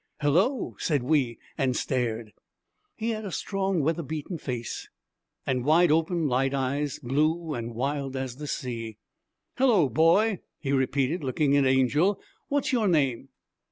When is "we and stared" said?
1.03-2.33